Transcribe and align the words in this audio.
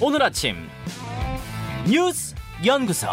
오늘 0.00 0.22
아침 0.22 0.56
뉴스 1.88 2.34
연구소 2.64 3.06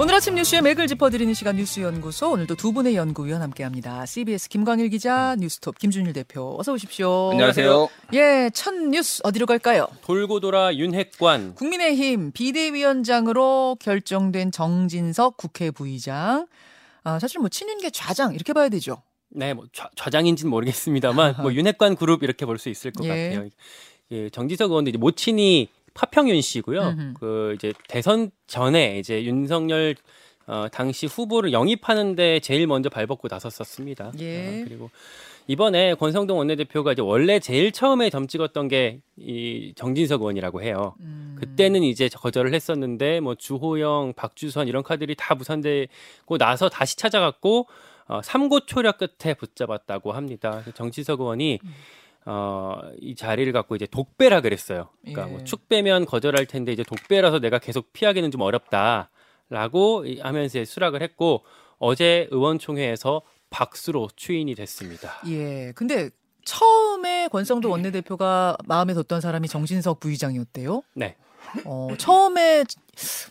오늘 0.00 0.14
아침 0.14 0.34
뉴스의 0.34 0.60
맥을 0.62 0.88
짚어드리는 0.88 1.32
시간 1.34 1.54
뉴스 1.54 1.78
연구소 1.78 2.32
오늘도 2.32 2.56
두 2.56 2.72
분의 2.72 2.96
연구위원 2.96 3.42
함께합니다. 3.42 4.04
CBS 4.06 4.48
김광일 4.48 4.88
기자, 4.88 5.36
뉴스톱 5.38 5.78
김준일 5.78 6.12
대표 6.12 6.56
어서 6.58 6.72
오십시오. 6.72 7.30
안녕하세요. 7.30 7.88
예, 8.14 8.50
첫 8.52 8.74
뉴스 8.74 9.20
어디로 9.22 9.46
갈까요? 9.46 9.86
돌고 10.02 10.40
돌아 10.40 10.74
윤핵관 10.74 11.54
국민의힘 11.54 12.32
비대위원장으로 12.32 13.76
결정된 13.78 14.50
정진석 14.50 15.36
국회 15.36 15.70
부의장. 15.70 16.48
아, 17.04 17.20
사실 17.20 17.38
뭐 17.38 17.48
친윤계 17.48 17.90
좌장 17.90 18.34
이렇게 18.34 18.52
봐야 18.52 18.68
되죠. 18.68 19.00
네, 19.30 19.54
뭐 19.54 19.66
좌, 19.72 19.88
좌장인지는 19.94 20.50
모르겠습니다만 20.50 21.36
뭐 21.40 21.52
윤핵관 21.52 21.94
그룹 21.94 22.24
이렇게 22.24 22.46
볼 22.46 22.58
수 22.58 22.68
있을 22.68 22.90
것 22.90 23.04
예. 23.04 23.08
같아요. 23.30 23.48
예, 24.10 24.28
정지석 24.30 24.70
의원도 24.70 24.90
이제 24.90 24.98
모친이 24.98 25.68
파평윤 25.94 26.40
씨고요. 26.40 26.80
음흠. 26.80 27.14
그 27.18 27.52
이제 27.56 27.72
대선 27.88 28.30
전에 28.46 28.98
이제 28.98 29.24
윤석열 29.24 29.94
어, 30.46 30.66
당시 30.70 31.06
후보를 31.06 31.52
영입하는데 31.52 32.40
제일 32.40 32.66
먼저 32.66 32.88
발벗고 32.90 33.28
나섰었습니다. 33.30 34.12
예. 34.20 34.62
어, 34.62 34.64
그리고 34.66 34.90
이번에 35.46 35.94
권성동 35.94 36.38
원내대표가 36.38 36.92
이제 36.92 37.02
원래 37.02 37.38
제일 37.38 37.70
처음에 37.72 38.10
점 38.10 38.26
찍었던 38.26 38.68
게 38.68 39.00
이 39.16 39.72
정진석 39.76 40.22
의원이라고 40.22 40.62
해요. 40.62 40.94
음. 41.00 41.36
그때는 41.38 41.82
이제 41.82 42.08
거절을 42.08 42.52
했었는데 42.52 43.20
뭐 43.20 43.34
주호영, 43.36 44.14
박주선 44.16 44.66
이런 44.68 44.82
카드들이 44.82 45.14
다 45.16 45.34
무산되고 45.34 46.38
나서 46.38 46.68
다시 46.68 46.96
찾아갔고 46.96 47.68
어, 48.06 48.20
삼고 48.22 48.66
초려 48.66 48.92
끝에 48.92 49.34
붙잡았다고 49.34 50.12
합니다. 50.12 50.62
정치석 50.74 51.20
의원이 51.20 51.60
어, 52.26 52.80
이 53.00 53.14
자리를 53.14 53.52
갖고 53.52 53.76
이제 53.76 53.86
독배라 53.86 54.40
그랬어요. 54.40 54.88
그러니까 55.02 55.28
예. 55.28 55.32
뭐 55.32 55.44
축배면 55.44 56.06
거절할 56.06 56.46
텐데 56.46 56.72
이제 56.72 56.82
독배라서 56.82 57.38
내가 57.38 57.58
계속 57.58 57.92
피하기는 57.92 58.30
좀 58.30 58.40
어렵다라고 58.40 60.06
이- 60.06 60.20
하면서 60.20 60.64
수락을 60.64 61.02
했고 61.02 61.44
어제 61.78 62.28
의원총회에서 62.30 63.22
박수로 63.50 64.08
추인이 64.16 64.54
됐습니다. 64.54 65.20
예. 65.28 65.72
근데 65.74 66.10
처음에 66.44 67.28
권성도 67.28 67.70
원내대표가 67.70 68.56
마음에 68.66 68.94
뒀던 68.94 69.20
사람이 69.20 69.48
정진석 69.48 70.00
부의장이었대요. 70.00 70.82
네. 70.94 71.16
어, 71.66 71.88
처음에 71.98 72.64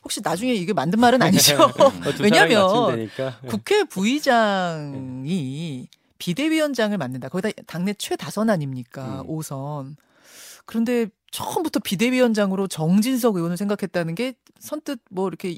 혹시 0.04 0.22
나중에 0.24 0.54
이게 0.54 0.72
만든 0.72 1.00
말은 1.00 1.22
아니죠. 1.22 1.58
어, 1.82 1.92
왜냐면 2.22 2.62
맞춘다니까. 2.64 3.40
국회 3.50 3.84
부의장이 3.84 5.88
비대위원장을 6.24 6.98
맡는다. 6.98 7.28
거기다 7.28 7.50
당내 7.68 7.94
최다선 7.98 8.50
아닙니까? 8.50 9.22
음. 9.24 9.30
오 9.30 9.42
5선. 9.42 9.96
그런데 10.66 11.08
처음부터 11.32 11.82
비대위원장으로 11.82 12.68
정진석 12.68 13.36
의원을 13.36 13.58
생각했다는 13.58 14.16
게 14.16 14.34
선뜻 14.60 15.00
뭐 15.12 15.28
이렇게 15.28 15.58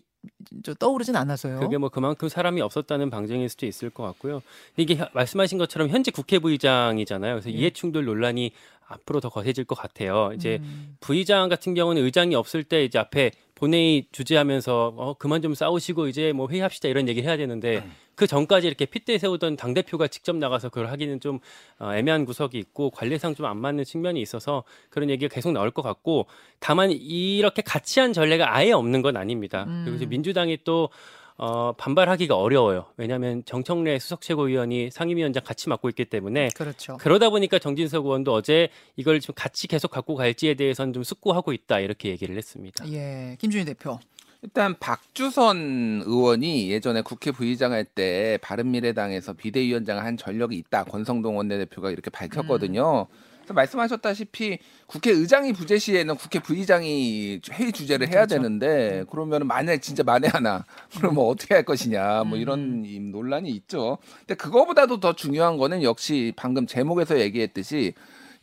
저 0.63 0.73
떠오르진 0.73 1.15
않아서요. 1.15 1.59
그게 1.59 1.77
뭐 1.77 1.89
그만큼 1.89 2.29
사람이 2.29 2.59
없었다는 2.61 3.11
방증일 3.11 3.47
수도 3.47 3.67
있을 3.67 3.91
것 3.91 4.01
같고요. 4.03 4.41
이게 4.75 4.95
혀- 4.95 5.07
말씀하신 5.13 5.59
것처럼 5.59 5.89
현재 5.89 6.09
국회 6.09 6.39
부의장이잖아요. 6.39 7.35
그래서 7.35 7.51
예. 7.51 7.53
이해충돌 7.53 8.05
논란이 8.05 8.51
앞으로 8.87 9.19
더 9.19 9.29
거세질 9.29 9.65
것 9.65 9.75
같아요. 9.75 10.31
이제 10.35 10.59
음. 10.61 10.95
부의장 10.99 11.49
같은 11.49 11.73
경우는 11.73 12.03
의장이 12.03 12.35
없을 12.35 12.63
때 12.63 12.83
이제 12.83 12.99
앞에 12.99 13.31
본회의 13.55 14.05
주재하면서 14.11 14.93
어 14.97 15.13
그만 15.17 15.41
좀 15.41 15.53
싸우시고 15.55 16.07
이제 16.07 16.33
뭐 16.33 16.49
회의합시다 16.49 16.89
이런 16.89 17.07
얘기를 17.07 17.27
해야 17.27 17.37
되는데 17.37 17.85
그 18.15 18.27
전까지 18.27 18.67
이렇게 18.67 18.85
핏대 18.85 19.17
세우던 19.17 19.55
당 19.55 19.73
대표가 19.73 20.07
직접 20.07 20.35
나가서 20.35 20.69
그걸 20.69 20.89
하기는 20.89 21.19
좀 21.21 21.39
어, 21.79 21.93
애매한 21.93 22.25
구석이 22.25 22.57
있고 22.57 22.89
관례상 22.89 23.33
좀 23.33 23.45
안 23.45 23.57
맞는 23.57 23.83
측면이 23.85 24.21
있어서 24.21 24.63
그런 24.89 25.09
얘기가 25.09 25.33
계속 25.33 25.51
나올 25.51 25.71
것 25.71 25.81
같고 25.81 26.25
다만 26.59 26.91
이렇게 26.91 27.61
같이 27.61 27.99
한 27.99 28.11
전례가 28.11 28.55
아예 28.55 28.71
없는 28.71 29.01
건 29.01 29.17
아닙니다. 29.17 29.65
그리고 29.83 29.95
이제 29.95 30.05
음. 30.05 30.09
민주당이 30.09 30.59
또 30.63 30.89
어, 31.37 31.73
반발하기가 31.73 32.35
어려워요. 32.37 32.85
왜냐하면 32.97 33.43
정청래 33.45 33.99
수석 33.99 34.21
최고위원이 34.21 34.89
상임위원장 34.91 35.43
같이 35.43 35.67
맡고 35.67 35.89
있기 35.89 36.05
때문에 36.05 36.49
그렇죠. 36.55 36.95
그러다 36.97 37.29
보니까 37.29 37.59
정진석 37.59 38.05
의원도 38.05 38.33
어제 38.33 38.69
이걸 38.95 39.19
좀 39.19 39.35
같이 39.35 39.67
계속 39.67 39.91
갖고 39.91 40.15
갈지에 40.15 40.53
대해서는 40.53 40.93
좀 40.93 41.03
숙고하고 41.03 41.51
있다 41.51 41.79
이렇게 41.81 42.09
얘기를 42.09 42.37
했습니다. 42.37 42.89
예. 42.91 43.35
김준희 43.39 43.65
대표. 43.65 43.99
일단 44.41 44.75
박주선 44.79 46.03
의원이 46.05 46.69
예전에 46.71 47.01
국회 47.01 47.31
부의장 47.31 47.71
할 47.73 47.83
때 47.83 48.37
바른미래당에서 48.41 49.33
비대위원장을 49.33 50.03
한 50.03 50.17
전력이 50.17 50.55
있다. 50.57 50.83
권성동 50.85 51.35
원내대표가 51.37 51.91
이렇게 51.91 52.09
밝혔거든요. 52.11 53.07
그래서 53.07 53.07
말씀하셨다시피 53.53 54.59
국회의장이 54.87 55.53
부재 55.53 55.77
시에는 55.77 56.15
국회 56.15 56.39
부의장이 56.39 57.41
회의 57.51 57.71
주재를 57.71 58.07
해야 58.07 58.25
그렇죠. 58.25 58.35
되는데 58.35 59.03
그러면 59.09 59.47
만약 59.47 59.81
진짜 59.81 60.03
만에 60.03 60.27
하나 60.27 60.65
그러면 60.97 61.25
어떻게 61.25 61.53
할 61.53 61.63
것이냐 61.63 62.23
뭐 62.25 62.37
음. 62.37 62.41
이런 62.41 62.83
이 62.85 62.99
논란이 62.99 63.49
있죠. 63.51 63.97
근데 64.19 64.35
그거보다도 64.35 64.99
더 64.99 65.13
중요한 65.13 65.57
거는 65.57 65.83
역시 65.83 66.33
방금 66.35 66.67
제목에서 66.67 67.19
얘기했듯이 67.19 67.93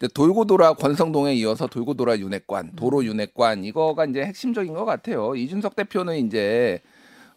돌고 0.08 0.46
돌아 0.46 0.72
권성동에 0.74 1.34
이어서 1.34 1.66
돌고 1.66 1.94
돌아 1.94 2.18
윤핵관, 2.18 2.72
도로 2.76 3.04
윤핵관 3.04 3.64
이거가 3.64 4.06
이제 4.06 4.24
핵심적인 4.24 4.74
것 4.74 4.84
같아요. 4.84 5.36
이준석 5.36 5.76
대표는 5.76 6.26
이제 6.26 6.80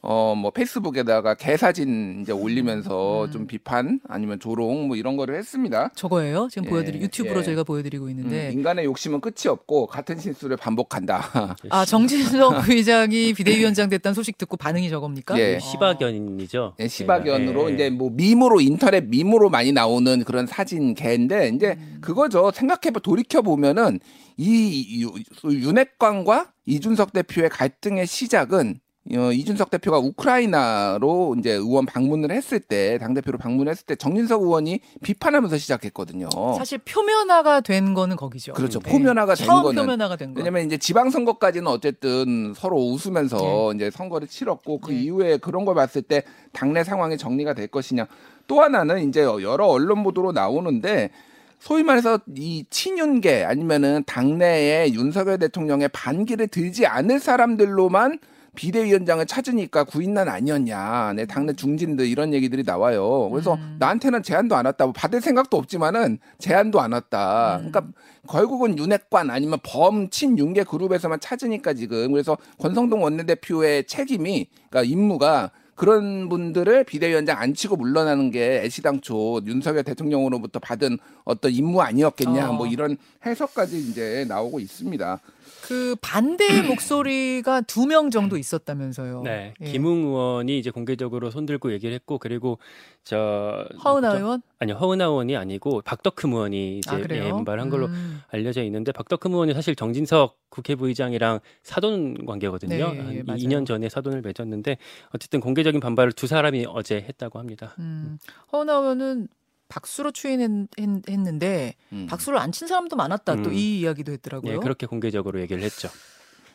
어 0.08 0.36
뭐 0.36 0.52
페이스북에다가 0.52 1.34
개사진 1.36 2.20
이제 2.22 2.32
올리면서 2.32 3.26
음. 3.26 3.32
좀 3.32 3.48
비판 3.48 4.00
아니면 4.08 4.40
조롱 4.40 4.88
뭐 4.88 4.96
이런 4.98 5.18
거를 5.18 5.36
했습니다. 5.36 5.92
저거예요. 5.96 6.48
지금 6.52 6.66
예, 6.66 6.70
보여드리 6.70 7.00
유튜브로 7.02 7.40
예. 7.40 7.44
저희가 7.44 7.64
보여드리고 7.64 8.10
있는데 8.10 8.48
음, 8.50 8.54
인간의 8.54 8.86
욕심은 8.86 9.22
끝이 9.22 9.48
없고 9.48 9.88
같은 9.88 10.20
실수를 10.20 10.58
반복한다. 10.58 11.56
아 11.70 11.86
정진석 11.86 12.62
부의장이 12.66 13.34
비대위원장 13.34 13.90
됐다는 13.90 14.14
소식 14.14 14.38
듣고 14.38 14.58
반응이 14.58 14.90
저겁니까? 14.90 15.40
예. 15.40 15.56
어. 15.56 15.60
시바견이죠. 15.60 16.76
예, 16.80 16.88
시바견으로 16.88 17.70
예. 17.72 17.74
이제 17.74 17.90
뭐 17.90 18.10
밈으로 18.12 18.62
인터넷 18.62 19.06
밈으로 19.06 19.50
많이 19.50 19.72
나오는 19.72 20.24
그런 20.24 20.46
사진 20.48 20.94
개인데 20.94 21.50
이제 21.50 21.76
음. 21.80 21.98
그거죠. 22.02 22.52
생각해 22.54 22.92
돌이켜 23.02 23.42
보면은 23.42 24.00
이 24.38 25.02
유- 25.02 25.14
윤핵관과 25.50 26.52
이준석 26.66 27.14
대표의 27.14 27.50
갈등의 27.50 28.06
시작은 28.08 28.80
어, 29.14 29.32
이준석 29.32 29.70
대표가 29.70 30.00
우크라이나로 30.00 31.36
이제 31.38 31.52
의원 31.52 31.86
방문을 31.86 32.32
했을 32.32 32.60
때 32.60 32.98
당 32.98 33.14
대표로 33.14 33.38
방문했을 33.38 33.86
때 33.86 33.96
정진석 33.96 34.42
의원이 34.42 34.80
비판하면서 35.04 35.58
시작했거든요. 35.58 36.28
사실 36.58 36.80
표면화가 36.80 37.62
된 37.62 37.94
거는 37.94 38.16
거기죠. 38.16 38.54
그렇죠. 38.54 38.80
네. 38.80 38.92
표면화가 38.92 39.36
된 39.36 39.46
처음 39.46 39.64
거는 39.64 39.84
표면화가 39.84 40.16
된 40.16 40.34
거. 40.34 40.40
왜냐면 40.40 40.66
이제 40.66 40.78
지방 40.78 41.12
선거까지는 41.12 41.68
어쨌든 41.68 42.54
서로 42.56 42.78
웃으면서 42.78 43.74
이제 43.74 43.92
선거를 43.92 44.28
치렀고 44.28 44.80
그 44.80 44.92
네. 44.92 45.02
이후에 45.04 45.38
그런 45.38 45.66
걸 45.66 45.76
봤을 45.76 46.02
때 46.02 46.24
당내 46.52 46.84
상황이 46.84 47.18
정리가 47.18 47.54
될 47.54 47.68
것이냐. 47.68 48.08
또 48.48 48.62
하나는 48.62 49.08
이제 49.08 49.22
여러 49.22 49.66
언론 49.68 50.04
보도로 50.04 50.32
나오는데 50.32 51.12
소위 51.60 51.84
말해서 51.84 52.20
이 52.36 52.66
친윤계 52.70 53.44
아니면은 53.44 54.04
당내에 54.06 54.92
윤석열 54.94 55.38
대통령의 55.40 55.90
반기를 55.90 56.48
들지 56.48 56.86
않을 56.86 57.20
사람들로만 57.20 58.20
비대위원장을 58.56 59.26
찾으니까 59.26 59.84
구인난 59.84 60.28
아니었냐. 60.30 61.14
내 61.14 61.26
당내 61.26 61.54
중진들 61.54 62.08
이런 62.08 62.34
얘기들이 62.34 62.64
나와요. 62.64 63.30
그래서 63.30 63.56
음. 63.56 63.76
나한테는 63.80 64.24
제안도 64.24 64.56
안 64.56 64.66
왔다. 64.66 64.86
뭐 64.86 64.94
받을 64.94 65.22
생각도 65.22 65.58
없지만은 65.58 66.18
제안도 66.40 66.80
안 66.82 66.94
왔다. 66.94 67.58
음. 67.58 67.72
그러니까 67.72 67.94
결국은 68.28 68.78
윤핵관 68.78 69.30
아니면 69.30 69.60
범 69.64 70.10
친윤계 70.10 70.64
그룹에서만 70.64 71.20
찾으니까 71.20 71.74
지금 71.74 72.12
그래서 72.12 72.38
권성동 72.60 73.04
원내대표의 73.04 73.86
책임이 73.86 74.48
그러니까 74.70 74.84
임무가 74.90 75.52
그런 75.76 76.30
분들을 76.30 76.86
비대위원장 76.86 77.38
안 77.38 77.54
치고 77.54 77.76
물러나는 77.76 78.32
게 78.32 78.62
애시당초 78.64 79.42
윤석열 79.46 79.84
대통령으로부터 79.84 80.60
받은 80.60 80.98
어떤 81.26 81.52
임무 81.52 81.82
아니었겠냐 81.82 82.50
어. 82.50 82.54
뭐 82.54 82.66
이런 82.68 82.98
해석까지 83.26 83.78
이제 83.80 84.26
나오고 84.28 84.60
있습니다. 84.60 85.20
그 85.68 85.96
반대 86.02 86.46
목소리가 86.64 87.62
두 87.62 87.86
명 87.88 88.10
정도 88.12 88.38
있었다면서요. 88.38 89.24
네, 89.24 89.54
예. 89.62 89.66
김웅 89.72 90.06
의원이 90.06 90.60
이제 90.60 90.70
공개적으로 90.70 91.32
손들고 91.32 91.72
얘기를 91.74 91.94
했고 91.94 92.20
그리고 92.20 92.60
저 93.04 93.68
허은하? 93.84 94.16
의원? 94.16 94.42
아니요 94.60 94.76
허은하 94.76 95.06
의원이 95.06 95.36
아니고 95.36 95.82
박덕흠 95.84 96.34
의원이 96.34 96.78
이제 96.80 96.90
아? 96.92 97.02
예, 97.10 97.30
반발한 97.32 97.70
걸로 97.70 97.88
음. 97.88 98.22
알려져 98.30 98.64
있는데 98.64 98.92
박덕흠 98.92 99.34
의원이 99.34 99.54
사실 99.54 99.76
정진석 99.76 100.38
국회 100.50 100.76
부의장이랑 100.76 101.40
사돈 101.64 102.26
관계거든요. 102.26 102.76
네, 102.76 102.82
한 102.84 103.24
맞아요. 103.26 103.40
2년 103.40 103.66
전에 103.66 103.90
사돈을 103.90 104.22
맺었는데 104.22 104.78
어쨌든 105.10 105.40
공개적인 105.42 105.80
반발을 105.82 106.14
두 106.14 106.28
사람이 106.28 106.66
어제 106.70 106.98
했다고 106.98 107.38
합니다. 107.40 107.76
음. 107.80 108.18
허은하 108.54 108.76
의원은 108.76 109.28
박수로 109.68 110.12
추인했는데 110.12 111.74
음. 111.92 112.08
박수를 112.10 112.38
안 112.40 112.52
친 112.52 112.68
사람도 112.68 112.96
많았다. 112.96 113.42
또 113.42 113.50
음. 113.50 113.54
이 113.54 113.80
이야기도 113.82 114.12
했더라고요. 114.14 114.54
예, 114.54 114.58
그렇게 114.58 114.86
공개적으로 114.86 115.42
얘기를 115.42 115.62
했죠. 115.64 115.90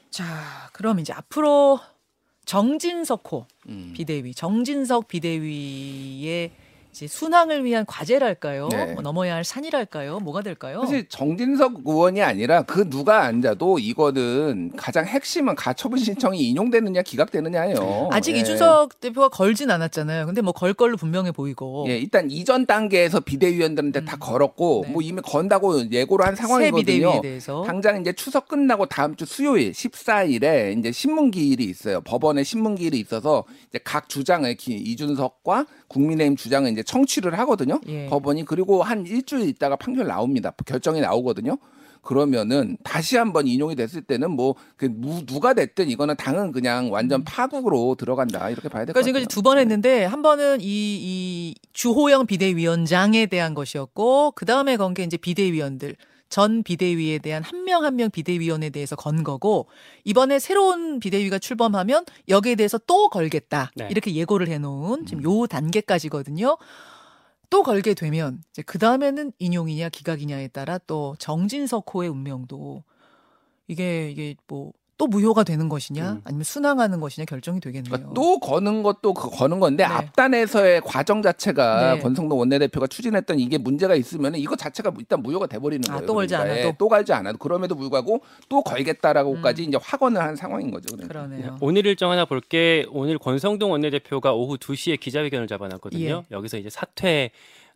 자, 0.09 0.25
그럼 0.73 0.99
이제 1.01 1.13
앞으로 1.13 1.79
정진석 2.47 3.31
호 3.33 3.47
음. 3.69 3.93
비대위, 3.95 4.33
정진석 4.35 5.09
비대위의 5.09 6.51
이제 6.93 7.07
순항을 7.07 7.65
위한 7.65 7.87
과제랄까요? 7.87 8.69
네. 8.69 8.93
뭐 8.95 9.03
넘어야 9.03 9.35
할 9.37 9.45
산이랄까요? 9.45 10.19
뭐가 10.21 10.43
될까요? 10.43 10.81
사실 10.83 11.09
정진석 11.09 11.83
의원이 11.85 12.21
아니라 12.21 12.63
그 12.63 12.89
누가 12.91 13.23
앉아도 13.25 13.79
이거는 13.79 14.73
가장 14.77 15.07
핵심은 15.07 15.55
가처분 15.55 15.99
신청이 15.99 16.41
인용되느냐 16.49 17.03
기각되느냐예요. 17.03 18.09
아직 18.13 18.35
예. 18.35 18.41
이준석 18.41 19.01
대표가 19.01 19.29
걸진 19.29 19.71
않았잖아요. 19.71 20.27
근데 20.27 20.41
뭐 20.43 20.53
걸 20.53 20.75
걸로 20.75 20.97
분명해 20.97 21.33
보이고. 21.33 21.85
예, 21.89 21.97
일단 21.97 22.31
이전 22.31 22.67
단계에서 22.67 23.21
비대위원들한테 23.21 24.05
다 24.05 24.17
걸었고 24.19 24.85
네. 24.87 24.93
뭐 24.93 25.01
이미 25.01 25.23
건다고 25.23 25.91
예고를 25.91 26.27
한새 26.27 26.43
상황이거든요. 26.43 27.23
당장 27.65 28.01
이제 28.01 28.13
추석 28.13 28.49
끝나고 28.49 28.87
다음 28.87 29.15
주 29.17 29.25
수요일 29.25 29.73
14일에 29.73 30.77
이제 30.79 30.93
신문기일이 30.93 31.65
있어요. 31.65 32.01
법원에 32.03 32.43
신문기일이 32.45 32.99
있어서 33.01 33.45
이제 33.69 33.79
각 33.85 34.09
주장을 34.09 34.53
기- 34.57 34.75
이준석과 34.75 35.67
국민의힘 35.91 36.37
주장을 36.37 36.71
이제 36.71 36.83
청취를 36.83 37.39
하거든요. 37.41 37.81
예. 37.89 38.07
법원이 38.07 38.45
그리고 38.47 38.83
한 38.83 39.05
일주일 39.07 39.49
있다가 39.49 39.77
판결 39.77 40.07
나옵니다. 40.07 40.53
결정이 40.65 41.01
나오거든요. 41.01 41.59
그러면은 42.03 42.79
다시 42.83 43.19
한번 43.19 43.47
인용이 43.47 43.75
됐을 43.77 44.01
때는 44.01 44.31
뭐 44.31 44.55
그 44.79 44.89
누가 45.27 45.53
됐든 45.53 45.91
이거는 45.91 46.17
당은 46.17 46.53
그냥 46.53 46.91
완전 46.91 47.23
파국으로 47.25 47.95
들어간다 47.99 48.49
이렇게 48.49 48.71
봐야 48.71 48.87
될것 48.87 48.89
음. 48.89 48.93
그러니까 48.95 49.01
같아요. 49.01 49.05
지금까지 49.05 49.27
두 49.35 49.43
번 49.43 49.59
했는데 49.59 50.05
한 50.05 50.23
번은 50.23 50.61
이, 50.63 50.65
이 50.65 51.55
주호영 51.75 52.25
비대위원장에 52.27 53.27
대한 53.27 53.53
것이었고 53.53 54.33
그 54.33 54.47
다음에 54.47 54.77
건 54.79 54.95
게 54.95 55.03
이제 55.03 55.17
비대위원들 55.19 55.97
전 56.31 56.63
비대위에 56.63 57.19
대한 57.19 57.43
한 57.43 57.65
명 57.65 57.85
한 57.85 57.97
명 57.97 58.11
비대위원에 58.11 58.71
대해서 58.71 58.97
건 58.97 59.23
거고 59.25 59.69
이번에 60.05 60.39
새로운 60.39 61.01
비대위가 61.01 61.39
출범하면 61.39 62.05
여기에 62.29 62.55
대해서 62.55 62.79
또 62.79 63.09
걸겠다 63.11 63.71
네. 63.77 63.89
이렇게 63.91 64.15
예고를 64.15 64.49
해놓은 64.49 65.01
음. 65.01 65.07
지금 65.07 65.23
요 65.25 65.47
단계까지거든요. 65.47 66.57
또 67.51 67.63
걸게 67.65 67.95
되면 67.95 68.43
이제 68.51 68.63
그 68.63 68.79
다음에는 68.79 69.33
인용이냐 69.39 69.89
기각이냐에 69.89 70.49
따라 70.49 70.79
또 70.87 71.17
정진석 71.19 71.93
호의 71.93 72.09
운명도 72.09 72.85
이게 73.69 74.11
이게 74.11 74.37
뭐 74.47 74.73
또 75.01 75.07
무효가 75.07 75.45
되는 75.45 75.71
것이냐 75.71 76.13
음. 76.13 76.21
아니면 76.25 76.45
순항하는 76.45 77.01
것이냐 77.01 77.25
결정이 77.25 77.59
되겠네요. 77.61 77.91
그러니까 77.91 78.13
또 78.13 78.39
거는 78.39 78.83
것도 78.83 79.15
그 79.15 79.31
거는 79.31 79.59
건데 79.59 79.83
네. 79.83 79.91
앞단에서의 79.91 80.83
과정 80.85 81.23
자체가 81.23 81.95
네. 81.95 82.01
권성동 82.03 82.39
원내대표가 82.39 82.87
추진했던 82.87 83.41
이게 83.41 83.57
문제가 83.57 83.95
있으면 83.95 84.35
이거 84.35 84.57
자체가 84.57 84.93
일단 84.99 85.23
무효가 85.23 85.47
돼버리는 85.47 85.83
아, 85.89 85.95
거예요. 85.95 86.07
또 86.07 86.13
걸지 86.13 86.35
그러니까. 86.35 86.53
않아도? 86.53 86.69
예, 86.69 86.75
또 86.77 86.89
걸지 86.91 87.15
않아도 87.15 87.39
그럼에도 87.39 87.75
불구하고 87.77 88.21
또 88.51 88.61
걸겠다라고까지 88.63 89.65
이제 89.65 89.79
확언을 89.81 90.21
한 90.21 90.37
상황인 90.37 90.71
거죠. 90.71 90.95
그러니까. 90.95 91.09
그러네요. 91.09 91.57
오늘 91.63 91.87
일정 91.87 92.11
하나 92.11 92.27
볼 92.27 92.43
게 92.51 92.85
오늘 92.91 93.17
권성동 93.19 93.71
원내대표가 93.71 94.35
오후 94.35 94.59
2시에 94.59 95.01
기자회견을 95.01 95.47
잡아놨거든요. 95.47 96.25
여기서 96.31 96.59
이제 96.59 96.69
사퇴 96.69 97.31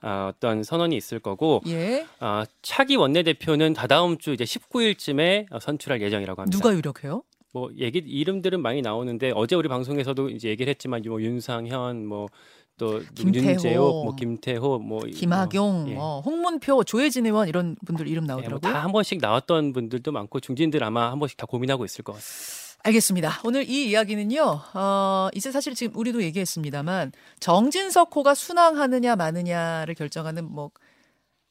아, 0.05 0.31
어떤 0.35 0.63
선언이 0.63 0.95
있을 0.97 1.19
거고 1.19 1.63
예. 1.67 2.07
아, 2.21 2.45
차기 2.61 2.95
원내대표는 2.97 3.73
다다음 3.73 4.19
주 4.19 4.33
이제 4.35 4.45
19일쯤에 4.45 5.47
선출할 5.61 6.03
예정이라고 6.03 6.43
합니다. 6.43 6.57
누가 6.57 6.75
유력해요? 6.75 7.23
뭐 7.55 7.71
얘기 7.79 8.01
이름들은 8.01 8.61
많이 8.61 8.83
나오는데 8.83 9.33
어제 9.35 9.57
우리 9.57 9.69
방송에서도 9.69 10.29
이제 10.31 10.49
얘기를 10.49 10.69
했지만 10.71 11.03
뭐 11.07 11.23
윤상현 11.23 12.05
뭐또 12.07 13.01
김태호. 13.15 13.51
윤재호 13.51 14.05
뭐 14.05 14.15
김태호 14.15 14.79
뭐 14.81 15.01
김학용, 15.05 15.87
예. 15.89 15.97
어, 15.97 16.21
홍문표, 16.25 16.85
조혜진 16.85 17.25
의원 17.25 17.49
이런 17.49 17.77
분들 17.87 18.07
이름 18.07 18.25
예, 18.25 18.27
나오더라고요. 18.27 18.59
뭐다 18.61 18.83
한 18.85 18.93
번씩 18.93 19.21
나왔던 19.23 19.73
분들도 19.73 20.13
많고 20.13 20.41
중진들 20.41 20.85
아마 20.85 21.11
한 21.11 21.19
번씩 21.19 21.39
다 21.39 21.47
고민하고 21.47 21.85
있을 21.85 22.05
것 22.05 22.13
같습니다. 22.15 22.64
알겠습니다. 22.87 23.41
오늘 23.45 23.69
이 23.69 23.89
이야기는요. 23.89 24.61
어, 24.75 25.29
이제 25.35 25.51
사실 25.51 25.75
지금 25.75 25.99
우리도 25.99 26.23
얘기했습니다만 26.23 27.13
정진석 27.41 28.15
호가 28.15 28.35
순항하느냐 28.35 29.17
마느냐를 29.17 29.95
결정하는 29.95 30.45
뭐 30.45 30.71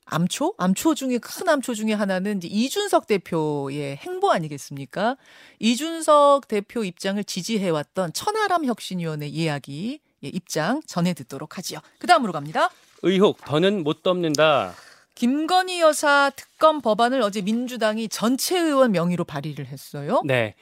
암초? 0.05 0.53
암초 0.59 0.93
중에 0.93 1.17
큰 1.17 1.49
암초 1.49 1.73
중에 1.73 1.93
하나는 1.93 2.37
이제 2.37 2.47
이준석 2.47 3.07
대표의 3.07 3.97
행보 3.97 4.31
아니겠습니까? 4.31 5.17
이준석 5.57 6.47
대표 6.47 6.83
입장을 6.83 7.23
지지해왔던 7.23 8.13
천하람 8.13 8.65
혁신위원회 8.65 9.25
이야기 9.27 10.01
예, 10.23 10.27
입장 10.27 10.81
전해 10.85 11.15
듣도록 11.15 11.57
하지요. 11.57 11.79
그 11.97 12.05
다음으로 12.05 12.31
갑니다. 12.31 12.69
의혹 13.01 13.43
더는 13.43 13.83
못 13.83 14.03
덮는다. 14.03 14.75
김건희 15.15 15.79
여사 15.79 16.31
특검 16.35 16.81
법안을 16.81 17.21
어제 17.21 17.41
민주당이 17.41 18.09
전체 18.09 18.59
의원 18.59 18.91
명의로 18.91 19.25
발의를 19.25 19.67
했어요. 19.67 20.21
네. 20.25 20.55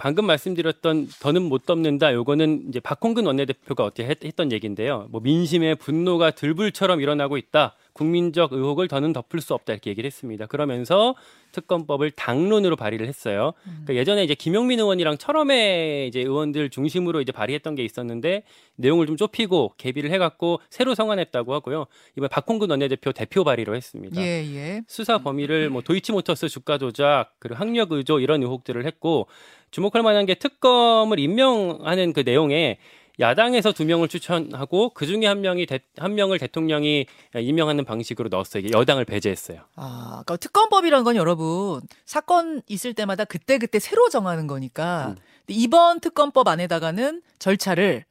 방금 0.00 0.24
말씀드렸던 0.24 1.08
더는 1.20 1.42
못 1.42 1.66
덮는다. 1.66 2.14
요거는 2.14 2.64
이제 2.68 2.80
박홍근 2.80 3.26
원내대표가 3.26 3.84
어떻게 3.84 4.06
했, 4.06 4.24
했던 4.24 4.50
얘기인데요. 4.50 5.06
뭐 5.10 5.20
민심의 5.20 5.76
분노가 5.76 6.30
들불처럼 6.30 7.02
일어나고 7.02 7.36
있다. 7.36 7.74
국민적 7.92 8.52
의혹을 8.52 8.88
더는 8.88 9.12
덮을 9.12 9.40
수 9.40 9.54
없다 9.54 9.72
이렇게 9.72 9.90
얘기를 9.90 10.06
했습니다. 10.06 10.46
그러면서 10.46 11.14
특검법을 11.52 12.12
당론으로 12.12 12.76
발의를 12.76 13.06
했어요. 13.06 13.52
그러니까 13.64 13.94
예전에 13.94 14.24
이제 14.24 14.34
김용민 14.34 14.78
의원이랑 14.78 15.18
철험의 15.18 16.08
이제 16.08 16.20
의원들 16.20 16.70
중심으로 16.70 17.20
이제 17.20 17.32
발의했던 17.32 17.74
게 17.74 17.84
있었는데 17.84 18.44
내용을 18.76 19.06
좀 19.06 19.16
좁히고 19.16 19.74
개비를 19.76 20.10
해갖고 20.12 20.60
새로 20.70 20.94
성안했다고 20.94 21.52
하고요. 21.54 21.86
이번 22.16 22.28
박홍근 22.28 22.70
원내대표 22.70 23.12
대표 23.12 23.44
발의로 23.44 23.74
했습니다. 23.74 24.20
예, 24.20 24.44
예. 24.54 24.82
수사 24.86 25.18
범위를 25.18 25.70
뭐 25.70 25.82
도이치모터스 25.82 26.48
주가 26.48 26.78
조작, 26.78 27.32
그리고 27.38 27.58
학력 27.58 27.92
의조 27.92 28.20
이런 28.20 28.42
의혹들을 28.42 28.86
했고 28.86 29.26
주목할 29.70 30.02
만한 30.02 30.26
게 30.26 30.34
특검을 30.34 31.18
임명하는 31.18 32.12
그 32.12 32.20
내용에 32.20 32.78
야당에서 33.18 33.72
두 33.72 33.84
명을 33.84 34.08
추천하고 34.08 34.90
그 34.90 35.06
중에 35.06 35.26
한 35.26 35.40
명이 35.40 35.66
대, 35.66 35.80
한 35.98 36.14
명을 36.14 36.38
대통령이 36.38 37.06
임명하는 37.34 37.84
방식으로 37.84 38.28
넣었어요. 38.28 38.62
이게 38.62 38.70
여당을 38.76 39.04
배제했어요. 39.04 39.60
아, 39.76 40.22
그러니까 40.24 40.36
특검법이란 40.36 41.04
건 41.04 41.16
여러분 41.16 41.80
사건 42.04 42.62
있을 42.68 42.94
때마다 42.94 43.24
그때 43.24 43.58
그때 43.58 43.78
새로 43.78 44.08
정하는 44.08 44.46
거니까 44.46 45.08
음. 45.08 45.16
이번 45.48 46.00
특검법 46.00 46.48
안에다가는 46.48 47.22
절차를 47.38 48.04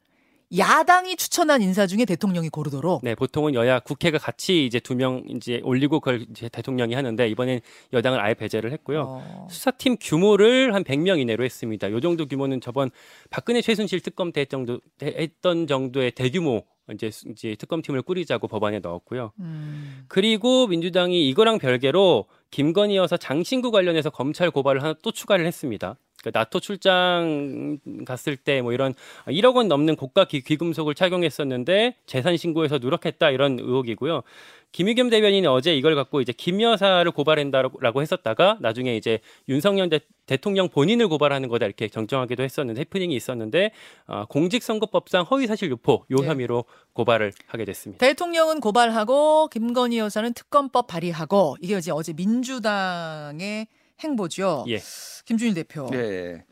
야당이 0.58 1.16
추천한 1.16 1.62
인사 1.62 1.86
중에 1.86 2.06
대통령이 2.06 2.50
고르도록 2.50 3.02
네, 3.04 3.14
보통은 3.16 3.54
여야 3.54 3.80
국회가 3.80 4.18
같이 4.18 4.66
이제 4.66 4.80
두 4.80 4.96
명 4.96 5.24
이제 5.30 5.62
올리고 5.64 6.00
그걸 6.00 6.26
이제 6.32 6.50
대통령이 6.50 6.96
하는데 6.96 7.28
이번엔 7.30 7.62
여당을 7.94 8.20
아예 8.20 8.34
배제를 8.34 8.72
했고요. 8.74 9.04
어, 9.08 9.48
수사팀 9.50 9.98
규모를 10.02 10.74
한 10.74 10.84
100명 10.84 11.20
이내로 11.20 11.44
했습니다. 11.44 11.92
요 11.92 12.00
정도 12.00 12.26
규모는 12.28 12.62
저번 12.62 12.90
박근혜 13.30 13.62
최순실 13.62 14.00
특검 14.02 14.32
때 14.32 14.46
정도 14.46 14.80
했던 15.04 15.68
정도의 15.68 16.12
대규모 16.12 16.64
이제 16.92 17.12
수- 17.12 17.30
이제 17.30 17.56
특검팀을 17.60 18.02
꾸리자고 18.02 18.48
법안에 18.48 18.80
넣었고요. 18.80 19.32
음, 19.40 20.06
그리고 20.08 20.66
민주당이 20.66 21.30
이거랑 21.30 21.60
별개로 21.60 22.26
김건희 22.50 22.96
여사 22.98 23.16
장신구 23.16 23.70
관련해서 23.70 24.10
검찰 24.10 24.50
고발을 24.50 24.82
하나 24.82 24.96
또 25.04 25.12
추가를 25.12 25.46
했습니다. 25.46 25.96
그 26.24 26.32
나토 26.34 26.60
출장 26.60 27.80
갔을 28.06 28.36
때 28.38 28.60
뭐 28.62 28.74
이런 28.74 28.94
1억 29.28 29.56
원 29.56 29.68
넘는 29.68 29.96
고가 29.96 30.26
귀, 30.26 30.42
귀금속을 30.42 30.96
착용했었는데 30.96 31.96
재산 32.06 32.38
신고에서 32.38 32.78
누락했다 32.80 33.30
이런 33.32 33.60
의혹이고요. 33.60 34.24
김의겸 34.72 35.10
대변인이 35.10 35.48
어제 35.48 35.76
이걸 35.76 35.96
갖고 35.96 36.22
이제 36.22 36.32
김 36.32 36.62
여사를 36.62 37.10
고발한다라고 37.12 38.02
했었다가 38.04 38.58
나중에 38.62 38.96
이제 38.96 39.20
윤석열 39.48 39.90
대, 39.90 40.00
대통령 40.28 40.70
본인을 40.70 41.08
고발하는 41.08 41.50
거다 41.50 41.66
이렇게 41.66 41.88
정정하기도 41.88 42.44
했었는데 42.44 42.82
해프닝이 42.82 43.16
있었는데 43.16 43.72
어, 44.06 44.26
공직선거법상 44.30 45.24
허위사실 45.24 45.72
유포 45.72 46.06
요 46.12 46.18
네. 46.18 46.28
혐의로 46.28 46.66
고발을 46.94 47.34
하게 47.48 47.66
됐습니다. 47.66 48.06
대통령은 48.06 48.60
고발하고 48.60 49.48
김건희 49.48 49.98
여사는 49.98 50.34
특검법 50.34 50.86
발의하고 50.86 51.58
이게 51.62 51.76
이제 51.78 51.92
어제 51.92 52.14
민주당의 52.14 53.68
행보죠. 54.00 54.66
예. 54.70 54.80
김준일 55.26 55.54
대표. 55.54 55.88
네. 55.92 56.44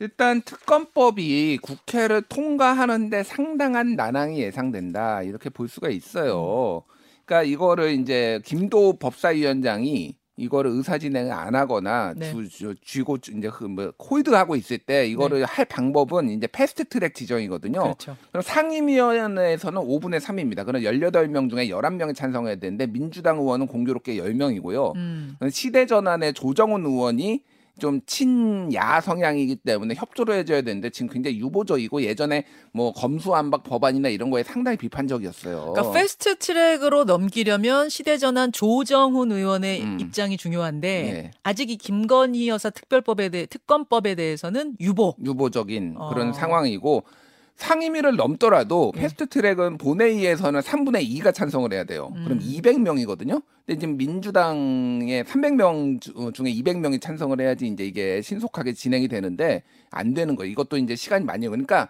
일단 0.00 0.42
특검법이 0.42 1.58
국회를 1.62 2.22
통과하는데 2.22 3.22
상당한 3.22 3.94
난항이 3.94 4.40
예상된다 4.40 5.22
이렇게 5.22 5.48
볼 5.48 5.68
수가 5.68 5.90
있어요. 5.90 6.82
그러니까 7.24 7.44
이거를 7.48 7.92
이제 7.92 8.40
김도읍 8.44 8.98
법사위원장이 8.98 10.16
이거를 10.36 10.70
의사 10.70 10.96
진행을 10.96 11.30
안 11.30 11.54
하거나 11.54 12.14
네. 12.16 12.30
주, 12.30 12.48
주, 12.48 12.74
쥐고 12.82 13.18
이제 13.36 13.50
그뭐 13.50 13.92
hold하고 13.98 14.56
있을 14.56 14.78
때 14.78 15.06
이거를 15.06 15.44
할 15.44 15.66
방법은 15.66 16.30
이제 16.30 16.46
패스트 16.46 16.84
트랙 16.86 17.14
지정이거든요. 17.14 17.82
그렇죠. 17.82 18.16
그럼 18.30 18.42
상임위원회에서는 18.42 19.80
5분의 19.80 20.20
3입니다. 20.20 20.64
그럼 20.64 20.82
18명 20.82 21.50
중에 21.50 21.68
11명이 21.68 22.14
찬성해야 22.14 22.56
되는데 22.56 22.86
민주당 22.86 23.38
의원은 23.38 23.66
공교롭게 23.66 24.16
10명이고요. 24.16 24.96
음. 24.96 25.36
시대 25.50 25.84
전환의 25.84 26.32
조정훈 26.32 26.86
의원이 26.86 27.42
좀 27.82 28.00
친야 28.06 29.00
성향이기 29.00 29.56
때문에 29.56 29.96
협조를 29.96 30.36
해줘야 30.36 30.62
되는데 30.62 30.88
지금 30.90 31.08
굉장히 31.08 31.40
유보적이고 31.40 32.02
예전에 32.02 32.44
뭐 32.72 32.92
검수완박 32.92 33.64
법안이나 33.64 34.08
이런 34.08 34.30
거에 34.30 34.44
상당히 34.44 34.76
비판적이었어요. 34.76 35.72
그러니까 35.72 35.92
패스트 35.92 36.38
트랙으로 36.38 37.02
넘기려면 37.02 37.88
시대전환 37.88 38.52
조정훈 38.52 39.32
의원의 39.32 39.82
음. 39.82 39.98
입장이 40.00 40.36
중요한데 40.36 41.02
네. 41.02 41.30
아직 41.42 41.70
이 41.70 41.76
김건희 41.76 42.48
여사 42.48 42.70
특별법에 42.70 43.30
대해 43.30 43.46
특검법에 43.46 44.14
대해서는 44.14 44.76
유보. 44.78 45.16
유보적인 45.24 45.96
어. 45.98 46.10
그런 46.10 46.32
상황이고 46.32 47.02
상임위를 47.56 48.16
넘더라도 48.16 48.92
패스트 48.92 49.26
트랙은 49.28 49.78
본회의에서는 49.78 50.60
3분의 50.60 51.08
2가 51.08 51.32
찬성을 51.32 51.72
해야 51.72 51.84
돼요. 51.84 52.12
그럼 52.24 52.40
200명이거든요. 52.40 53.42
근데 53.64 53.78
지금 53.78 53.96
민주당의 53.96 55.24
300명 55.24 56.34
중에 56.34 56.52
200명이 56.52 57.00
찬성을 57.00 57.40
해야지 57.40 57.66
이제 57.68 57.84
이게 57.84 58.20
신속하게 58.20 58.72
진행이 58.72 59.08
되는데 59.08 59.62
안 59.90 60.14
되는 60.14 60.34
거예요. 60.34 60.50
이것도 60.50 60.76
이제 60.78 60.96
시간이 60.96 61.24
많이 61.24 61.46
그러니까 61.46 61.88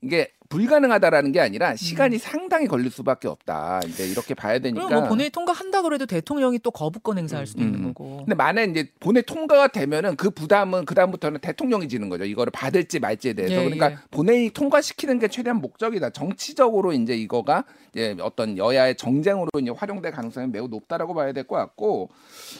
이게 0.00 0.32
불가능하다라는 0.52 1.32
게 1.32 1.40
아니라 1.40 1.74
시간이 1.76 2.18
상당히 2.18 2.66
걸릴 2.66 2.90
수밖에 2.90 3.26
없다. 3.26 3.80
이제 3.88 4.06
이렇게 4.06 4.34
봐야 4.34 4.58
되니까. 4.58 4.86
그럼 4.86 5.00
뭐 5.00 5.08
본회의 5.08 5.30
통과한다 5.30 5.80
그래도 5.80 6.04
대통령이 6.04 6.58
또 6.58 6.70
거부권 6.70 7.16
행사할 7.16 7.46
수도 7.46 7.62
있는 7.62 7.80
음. 7.80 7.94
거고. 7.94 8.18
근데 8.18 8.34
만약 8.34 8.64
이제 8.64 8.90
본회 9.00 9.22
통과가 9.22 9.68
되면은 9.68 10.16
그 10.16 10.28
부담은 10.28 10.84
그 10.84 10.94
다음부터는 10.94 11.40
대통령이 11.40 11.88
지는 11.88 12.10
거죠. 12.10 12.24
이거를 12.24 12.50
받을지 12.50 13.00
말지에 13.00 13.32
대해서. 13.32 13.54
예, 13.54 13.64
그러니까 13.64 13.92
예. 13.92 13.96
본회의 14.10 14.50
통과시키는 14.50 15.18
게 15.20 15.28
최대한 15.28 15.58
목적이다. 15.60 16.10
정치적으로 16.10 16.92
이제 16.92 17.14
이거가 17.16 17.64
이제 17.94 18.14
어떤 18.20 18.58
여야의 18.58 18.96
정쟁으로 18.96 19.48
이제 19.58 19.70
활용될 19.70 20.12
가능성이 20.12 20.48
매우 20.48 20.68
높다라고 20.68 21.14
봐야 21.14 21.32
될 21.32 21.42
것 21.44 21.56
같고. 21.56 22.10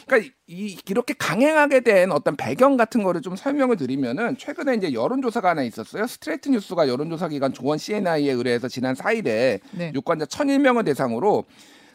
그러니까 0.07 0.33
이 0.47 0.77
이렇게 0.89 1.13
강행하게 1.13 1.81
된 1.81 2.11
어떤 2.11 2.35
배경 2.35 2.75
같은 2.75 3.01
거를 3.03 3.21
좀 3.21 3.35
설명을 3.35 3.77
드리면은 3.77 4.37
최근에 4.37 4.75
이제 4.75 4.93
여론조사가 4.93 5.51
하나 5.51 5.63
있었어요. 5.63 6.05
스트레이트 6.07 6.49
뉴스가 6.49 6.87
여론조사 6.87 7.29
기관 7.29 7.53
조원 7.53 7.77
CNI에 7.87 8.31
의뢰해서 8.31 8.67
지난 8.69 8.95
4일에 8.95 9.59
네. 9.71 9.91
유권자 9.93 10.25
1,001명을 10.25 10.85
대상으로 10.85 11.43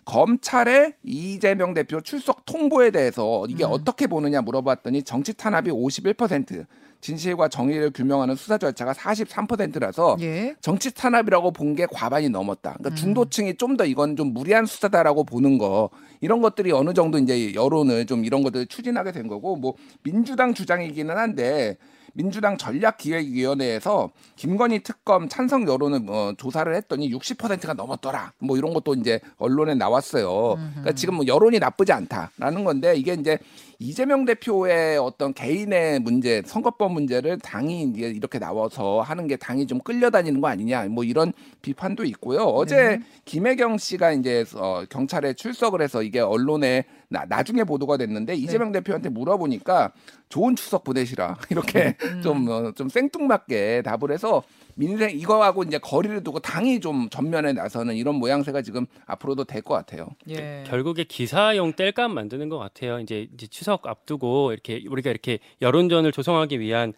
검찰의 0.05 0.95
이재명 1.05 1.75
대표 1.75 2.01
출석 2.01 2.45
통보에 2.47 2.91
대해서 2.91 3.45
이게 3.49 3.65
음. 3.65 3.71
어떻게 3.73 4.07
보느냐 4.07 4.41
물어봤더니 4.41 5.03
정치 5.03 5.35
탄압이 5.35 5.71
51%, 5.71 6.65
진실과 7.01 7.49
정의를 7.49 7.91
규명하는 7.93 8.35
수사 8.35 8.59
절차가 8.59 8.93
43%라서 8.95 10.17
예. 10.21 10.57
정치 10.61 10.93
탄압이라고 10.93 11.53
본 11.53 11.77
게 11.77 11.87
과반이 11.87 12.29
넘었다. 12.31 12.75
그러니까 12.79 12.89
음. 12.91 12.95
중도층이 12.97 13.55
좀 13.57 13.77
더 13.77 13.85
이건 13.85 14.17
좀 14.17 14.33
무리한 14.33 14.67
수사다라고 14.67 15.23
보는 15.25 15.59
거 15.59 15.91
이런 16.21 16.41
것들이 16.43 16.73
어느 16.73 16.95
정도 16.95 17.19
이제 17.19 17.55
여론을 17.55 18.07
좀 18.07 18.25
이런 18.25 18.43
것들 18.43 18.61
을 18.61 18.67
추진하게 18.67 19.13
된 19.13 19.29
거고 19.29 19.57
뭐 19.57 19.75
민주당 20.03 20.55
주장이기는 20.55 21.17
한데 21.17 21.77
민주당 22.15 22.57
전략기획위원회에서 22.57 24.11
김건희 24.35 24.83
특검 24.83 25.29
찬성 25.29 25.69
여론을 25.69 26.01
뭐 26.01 26.35
조사를 26.37 26.75
했더니 26.75 27.13
60%가 27.13 27.75
넘었더라. 27.75 28.33
뭐 28.39 28.57
이런 28.57 28.75
것도 28.75 28.95
이제 28.95 29.21
언론에 29.37 29.75
나왔어요. 29.75 30.57
그러니까 30.57 30.93
지금 30.93 31.15
뭐 31.15 31.27
여론이 31.27 31.61
나쁘지 31.61 31.93
않다라는 31.93 32.65
건데 32.65 32.97
이게 32.97 33.15
이제 33.15 33.39
이재명 33.81 34.25
대표의 34.25 34.99
어떤 34.99 35.33
개인의 35.33 36.01
문제, 36.01 36.43
선거법 36.45 36.93
문제를 36.93 37.39
당이 37.39 37.85
이제 37.85 38.09
이렇게 38.09 38.41
나와서 38.41 39.01
하는 39.01 39.29
게 39.29 39.37
당이 39.37 39.69
좀 39.69 39.79
끌려다니는 39.79 40.41
거 40.41 40.49
아니냐, 40.49 40.87
뭐 40.87 41.05
이런 41.05 41.33
비판도 41.63 42.05
있고요. 42.07 42.41
어제 42.41 42.77
네. 42.77 43.01
김혜경 43.25 43.79
씨가 43.79 44.13
이제 44.13 44.45
어, 44.57 44.83
경찰에 44.91 45.35
출석을 45.35 45.81
해서 45.81 46.03
이게 46.09 46.21
언론에 46.21 46.85
나, 47.11 47.25
나중에 47.27 47.65
보도가 47.65 47.97
됐는데 47.97 48.35
이재명 48.35 48.71
대표한테 48.73 49.09
물어보니까 49.09 49.93
좋은 50.29 50.55
추석 50.57 50.85
보내시라 50.85 51.39
이렇게 51.51 51.97
좀 52.23 52.49
어, 52.49 52.73
좀 52.73 52.89
생뚱맞게 52.89 53.83
답을 53.83 54.11
해서 54.13 54.43
민생 54.75 55.11
이거하고 55.11 55.65
이제 55.65 55.79
거리를 55.79 56.23
두고 56.23 56.39
당이 56.39 56.81
좀 56.81 57.09
전면에 57.11 57.53
나서는 57.53 57.97
이런 57.97 58.15
모양새가 58.17 58.63
지금 58.63 58.87
앞으로도 59.07 59.45
될 59.45 59.63
것 59.63 59.75
같아요. 59.75 60.07
예. 60.29 60.63
결국에 60.69 61.03
기사용 61.05 61.73
뗄감 61.73 62.15
만드는 62.15 62.49
것 62.49 62.59
같아요. 62.59 63.01
이제, 63.01 63.27
이제 63.35 63.47
추석 63.49 63.87
앞두고 63.89 64.53
이렇게 64.53 64.85
우리가 64.89 65.11
이렇게 65.11 65.41
여론전을 65.63 66.13
조성하기 66.13 66.61
위한 66.61 66.93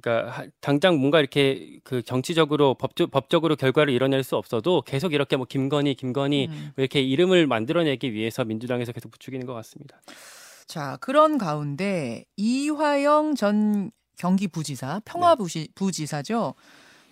그러니까 0.00 0.30
하- 0.30 0.46
당장 0.60 0.96
뭔가 0.98 1.18
이렇게 1.20 1.78
그 1.84 2.02
정치적으로 2.02 2.74
법적, 2.74 3.10
법적으로 3.10 3.56
결과를 3.56 3.92
이뤄낼 3.94 4.22
수 4.22 4.36
없어도 4.36 4.82
계속 4.82 5.12
이렇게 5.12 5.36
뭐 5.36 5.46
김건희, 5.48 5.94
김건희 5.94 6.46
음. 6.50 6.70
이렇게 6.76 7.00
이름을 7.00 7.46
만들어내기 7.48 8.12
위해서 8.12 8.44
민주당에서 8.44 8.92
계속 8.92 9.10
부추기는 9.10 9.44
것 9.46 9.53
같습니다. 9.56 10.00
자, 10.66 10.96
그런 11.00 11.38
가운데 11.38 12.24
이화영 12.36 13.34
전 13.34 13.90
경기부지사, 14.18 15.02
평화부시 15.04 15.68
부지사죠. 15.74 16.54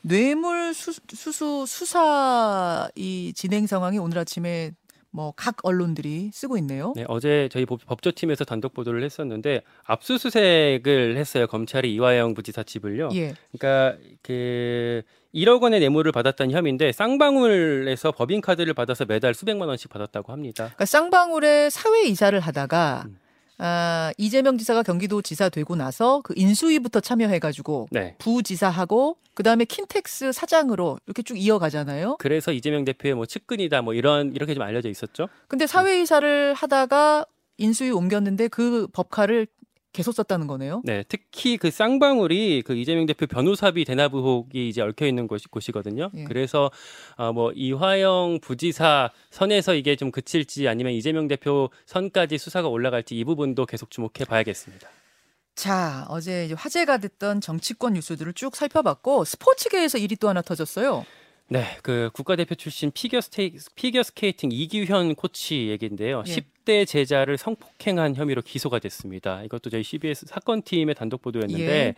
뇌물 0.02 0.74
수, 0.74 0.92
수수 1.14 1.64
수사 1.66 2.88
이 2.96 3.32
진행 3.36 3.66
상황이 3.66 3.98
오늘 3.98 4.18
아침에 4.18 4.72
뭐 5.14 5.32
각 5.36 5.56
언론들이 5.64 6.30
쓰고 6.32 6.56
있네요. 6.58 6.94
네, 6.96 7.04
어제 7.06 7.48
저희 7.52 7.66
법- 7.66 7.84
법조팀에서 7.84 8.44
단독 8.46 8.72
보도를 8.72 9.02
했었는데 9.04 9.60
압수수색을 9.84 11.16
했어요. 11.18 11.46
검찰이 11.46 11.92
이화영 11.94 12.32
부지사 12.34 12.62
집을요. 12.62 13.10
예. 13.14 13.34
그러니까 13.52 13.98
그 14.22 15.02
1억 15.34 15.62
원의 15.62 15.80
뇌물을 15.80 16.12
받았다는 16.12 16.54
혐의인데 16.54 16.92
쌍방울에서 16.92 18.12
법인카드를 18.12 18.74
받아서 18.74 19.04
매달 19.04 19.34
수백만 19.34 19.68
원씩 19.68 19.90
받았다고 19.90 20.32
합니다. 20.32 20.64
그러니까 20.64 20.84
쌍방울에 20.84 21.70
사회 21.70 22.04
이사를 22.04 22.38
하다가 22.38 23.04
음. 23.06 23.18
아, 23.58 24.12
이재명 24.18 24.58
지사가 24.58 24.82
경기도 24.82 25.22
지사 25.22 25.48
되고 25.48 25.76
나서 25.76 26.20
그 26.22 26.34
인수위부터 26.36 27.00
참여해가지고 27.00 27.88
네. 27.92 28.16
부지사하고 28.18 29.16
그 29.34 29.42
다음에 29.42 29.64
킨텍스 29.64 30.32
사장으로 30.32 30.98
이렇게 31.06 31.22
쭉 31.22 31.38
이어가잖아요. 31.38 32.16
그래서 32.18 32.52
이재명 32.52 32.84
대표의 32.84 33.14
뭐 33.14 33.24
측근이다 33.24 33.82
뭐 33.82 33.94
이런 33.94 34.32
이렇게 34.34 34.54
좀 34.54 34.62
알려져 34.62 34.88
있었죠. 34.88 35.28
근데 35.48 35.66
사회이사를 35.66 36.54
하다가 36.54 37.24
인수위 37.58 37.90
옮겼는데 37.90 38.48
그 38.48 38.88
법카를 38.92 39.46
계속 39.92 40.12
썼다는 40.12 40.46
거네요. 40.46 40.80
네, 40.84 41.04
특히 41.08 41.56
그 41.56 41.70
쌍방울이 41.70 42.62
그 42.62 42.74
이재명 42.74 43.06
대표 43.06 43.26
변호사비 43.26 43.84
대납 43.84 44.14
의혹이 44.14 44.68
이제 44.68 44.80
얽혀 44.80 45.06
있는 45.06 45.28
곳이, 45.28 45.48
곳이거든요. 45.48 46.10
예. 46.14 46.24
그래서 46.24 46.70
아, 47.16 47.32
뭐 47.32 47.52
이화영 47.52 48.40
부지사 48.40 49.10
선에서 49.30 49.74
이게 49.74 49.96
좀 49.96 50.10
그칠지 50.10 50.68
아니면 50.68 50.92
이재명 50.92 51.28
대표 51.28 51.68
선까지 51.86 52.38
수사가 52.38 52.68
올라갈지 52.68 53.18
이 53.18 53.24
부분도 53.24 53.66
계속 53.66 53.90
주목해 53.90 54.24
봐야겠습니다. 54.26 54.88
자, 55.54 56.06
어제 56.08 56.50
화제가 56.56 56.96
됐던 56.98 57.42
정치권 57.42 57.92
뉴스들을 57.92 58.32
쭉 58.32 58.56
살펴봤고 58.56 59.24
스포츠계에서 59.24 59.98
일이 59.98 60.16
또 60.16 60.28
하나 60.28 60.40
터졌어요. 60.40 61.04
네, 61.48 61.66
그 61.82 62.08
국가대표 62.14 62.54
출신 62.54 62.90
피겨 62.90 63.20
스테이, 63.20 63.56
피겨 63.74 64.02
스케이팅 64.02 64.50
이규현 64.50 65.14
코치 65.16 65.68
얘기인데요. 65.68 66.22
예. 66.26 66.32
10대 66.64 66.86
제자를 66.86 67.38
성폭행한 67.38 68.14
혐의로 68.14 68.42
기소가 68.42 68.78
됐습니다. 68.78 69.42
이것도 69.42 69.70
저희 69.70 69.82
CBS 69.82 70.26
사건팀의 70.26 70.94
단독 70.94 71.22
보도였는데 71.22 71.64
예. 71.64 71.94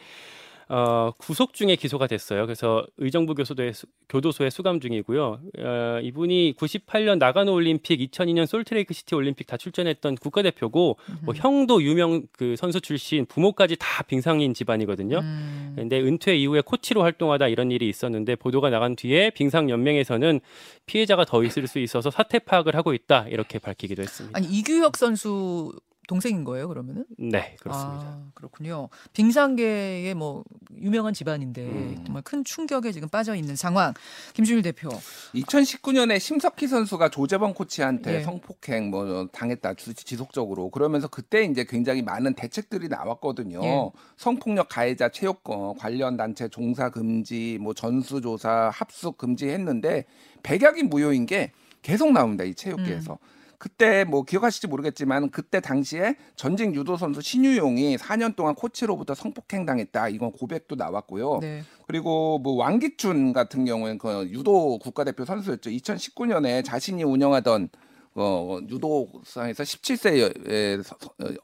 어, 0.68 1.10
구속 1.18 1.52
중에 1.52 1.76
기소가 1.76 2.06
됐어요. 2.06 2.46
그래서 2.46 2.86
의정부 2.96 3.34
교도소에, 3.34 3.72
수- 3.72 3.86
교도소에 4.08 4.48
수감 4.50 4.80
중이고요. 4.80 5.40
어, 5.58 5.98
이분이 6.02 6.54
98년 6.56 7.18
나가노 7.18 7.52
올림픽, 7.52 8.00
2002년 8.00 8.46
솔트레이크 8.46 8.94
시티 8.94 9.14
올림픽 9.14 9.46
다 9.46 9.56
출전했던 9.56 10.14
국가대표고 10.16 10.98
뭐 11.22 11.34
형도 11.34 11.82
유명 11.82 12.22
그 12.32 12.56
선수 12.56 12.80
출신, 12.80 13.26
부모까지 13.26 13.76
다 13.78 14.02
빙상인 14.04 14.54
집안이거든요. 14.54 15.18
음, 15.18 15.72
근데 15.76 16.00
은퇴 16.00 16.36
이후에 16.36 16.62
코치로 16.64 17.02
활동하다 17.02 17.48
이런 17.48 17.70
일이 17.70 17.88
있었는데 17.88 18.36
보도가 18.36 18.70
나간 18.70 18.96
뒤에 18.96 19.30
빙상 19.30 19.68
연맹에서는 19.70 20.40
피해자가 20.86 21.24
더 21.26 21.44
있을 21.44 21.66
수 21.66 21.78
있어서 21.78 22.10
사태 22.10 22.38
파악을 22.38 22.74
하고 22.74 22.94
있다 22.94 23.26
이렇게 23.28 23.58
밝히기도 23.58 24.02
했습니다. 24.02 24.38
아니 24.38 24.46
이규혁 24.48 24.96
선수 24.96 25.72
동생인 26.06 26.44
거예요, 26.44 26.68
그러면은? 26.68 27.04
네, 27.18 27.56
그렇습니다. 27.60 28.02
아, 28.06 28.26
그렇군요. 28.34 28.88
빙상계의 29.12 30.14
뭐 30.14 30.44
유명한 30.80 31.14
집안인데 31.14 31.62
음. 31.64 32.02
정말 32.04 32.22
큰 32.22 32.44
충격에 32.44 32.92
지금 32.92 33.08
빠져 33.08 33.34
있는 33.34 33.56
상황. 33.56 33.94
김준일 34.34 34.62
대표. 34.62 34.88
2019년에 35.34 36.18
심석희 36.20 36.66
선수가 36.68 37.08
조재범 37.10 37.54
코치한테 37.54 38.16
예. 38.16 38.22
성폭행 38.22 38.90
뭐 38.90 39.26
당했다 39.32 39.74
주- 39.74 39.94
지속적으로 39.94 40.70
그러면서 40.70 41.08
그때 41.08 41.44
이제 41.44 41.64
굉장히 41.68 42.02
많은 42.02 42.34
대책들이 42.34 42.88
나왔거든요. 42.88 43.60
예. 43.64 43.90
성폭력 44.16 44.68
가해자 44.68 45.08
체육 45.08 45.40
어, 45.50 45.74
관련 45.78 46.16
단체 46.16 46.48
종사 46.48 46.90
금지, 46.90 47.58
뭐 47.60 47.74
전수 47.74 48.20
조사 48.20 48.70
합숙 48.72 49.18
금지했는데 49.18 50.04
백약이 50.42 50.84
무효인 50.84 51.26
게 51.26 51.52
계속 51.82 52.12
나옵니다 52.12 52.44
이 52.44 52.54
체육계에서. 52.54 53.18
그때 53.58 54.04
뭐 54.04 54.22
기억하실지 54.22 54.66
모르겠지만 54.66 55.30
그때 55.30 55.60
당시에 55.60 56.16
전직 56.36 56.74
유도 56.74 56.96
선수 56.96 57.20
신유용이 57.20 57.96
4년 57.96 58.36
동안 58.36 58.54
코치로부터 58.54 59.14
성폭행 59.14 59.66
당했다 59.66 60.08
이건 60.08 60.32
고백도 60.32 60.76
나왔고요. 60.76 61.38
네. 61.40 61.62
그리고 61.86 62.38
뭐 62.38 62.54
왕기춘 62.54 63.32
같은 63.32 63.64
경우에는 63.64 63.98
그 63.98 64.28
유도 64.30 64.78
국가대표 64.78 65.24
선수였죠. 65.24 65.70
2019년에 65.70 66.64
자신이 66.64 67.02
운영하던 67.04 67.68
어, 68.16 68.58
유도상에서 68.68 69.64
17세 69.64 70.82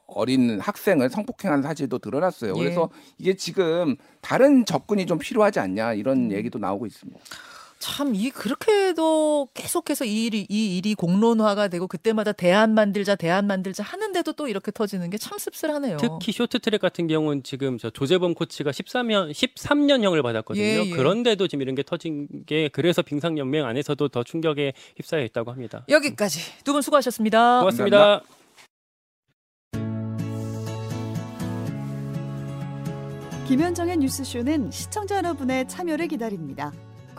어린 0.07 0.59
학생을 0.59 1.09
성폭행한 1.09 1.61
사실도 1.61 1.99
드러났어요. 1.99 2.53
예. 2.55 2.59
그래서 2.59 2.89
이게 3.17 3.35
지금 3.35 3.97
다른 4.21 4.65
접근이 4.65 5.05
좀 5.05 5.17
필요하지 5.17 5.59
않냐 5.59 5.93
이런 5.93 6.31
얘기도 6.31 6.59
나오고 6.59 6.85
있습니다. 6.85 7.19
참 7.81 8.15
이 8.15 8.29
그렇게도 8.29 9.49
계속해서 9.53 10.05
이 10.05 10.25
일이 10.25 10.45
이 10.49 10.77
일이 10.77 10.95
공론화가 10.95 11.67
되고 11.67 11.87
그때마다 11.87 12.31
대안 12.31 12.73
만들자 12.73 13.15
대안 13.15 13.47
만들자 13.47 13.83
하는데도 13.83 14.33
또 14.33 14.47
이렇게 14.47 14.71
터지는 14.71 15.09
게 15.09 15.17
참 15.17 15.37
씁쓸하네요. 15.37 15.97
특히 15.97 16.31
쇼트트랙 16.31 16.79
같은 16.79 17.07
경우는 17.07 17.43
지금 17.43 17.77
저 17.77 17.89
조재범 17.89 18.33
코치가 18.35 18.71
13년 18.71 19.31
13년형을 19.31 20.21
받았거든요. 20.23 20.63
예, 20.63 20.83
예. 20.85 20.89
그런데도 20.91 21.47
지금 21.47 21.61
이런 21.63 21.75
게 21.75 21.83
터진 21.83 22.27
게 22.45 22.69
그래서 22.69 23.01
빙상 23.01 23.37
연맹 23.37 23.65
안에서도 23.65 24.07
더 24.09 24.23
충격에 24.23 24.73
휩싸여 24.97 25.23
있다고 25.25 25.51
합니다. 25.51 25.85
여기까지 25.89 26.39
두 26.63 26.71
분 26.73 26.81
수고하셨습니다. 26.81 27.59
고맙습니다. 27.59 28.21
김현정의 33.47 33.97
뉴스쇼는 33.97 34.71
시청자 34.71 35.17
여러분의 35.17 35.67
참여를 35.67 36.07
기다립니다. 36.07 36.71